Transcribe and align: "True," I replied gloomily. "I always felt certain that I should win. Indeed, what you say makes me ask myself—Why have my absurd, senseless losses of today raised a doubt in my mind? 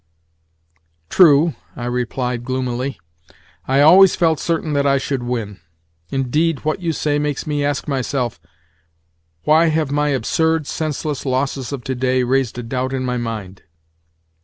"True," 1.11 1.53
I 1.75 1.85
replied 1.85 2.43
gloomily. 2.43 2.99
"I 3.67 3.81
always 3.81 4.15
felt 4.15 4.39
certain 4.39 4.73
that 4.73 4.87
I 4.87 4.97
should 4.97 5.21
win. 5.21 5.59
Indeed, 6.09 6.65
what 6.65 6.79
you 6.81 6.91
say 6.91 7.19
makes 7.19 7.45
me 7.45 7.63
ask 7.63 7.87
myself—Why 7.87 9.67
have 9.67 9.91
my 9.91 10.07
absurd, 10.07 10.65
senseless 10.65 11.23
losses 11.23 11.71
of 11.71 11.83
today 11.83 12.23
raised 12.23 12.57
a 12.57 12.63
doubt 12.63 12.93
in 12.93 13.05
my 13.05 13.17
mind? 13.17 13.61